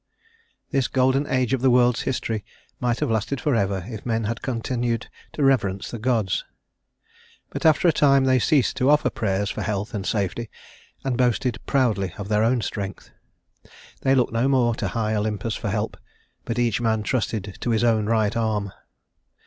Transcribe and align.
This 0.71 0.87
golden 0.87 1.27
age 1.27 1.53
of 1.53 1.61
the 1.61 1.69
world's 1.69 2.01
history 2.01 2.43
might 2.79 3.01
have 3.01 3.11
lasted 3.11 3.39
forever 3.39 3.85
if 3.87 4.03
men 4.03 4.23
had 4.23 4.41
continued 4.41 5.07
to 5.33 5.43
reverence 5.43 5.91
the 5.91 5.99
gods; 5.99 6.43
but 7.51 7.67
after 7.67 7.87
a 7.87 7.91
time 7.93 8.23
they 8.23 8.39
ceased 8.39 8.75
to 8.77 8.89
offer 8.89 9.11
prayers 9.11 9.51
for 9.51 9.61
health 9.61 9.93
and 9.93 10.03
safety, 10.03 10.49
and 11.03 11.19
boasted 11.19 11.59
proudly 11.67 12.15
of 12.17 12.29
their 12.29 12.43
own 12.43 12.61
strength. 12.61 13.11
They 14.01 14.15
looked 14.15 14.33
no 14.33 14.47
more 14.47 14.73
to 14.73 14.87
high 14.87 15.13
Olympus 15.13 15.53
for 15.55 15.69
help, 15.69 15.97
but 16.45 16.57
each 16.57 16.81
man 16.81 17.03
trusted 17.03 17.57
to 17.61 17.69
his 17.69 17.83
own 17.83 18.07
right 18.07 18.35
arm. 18.35 18.71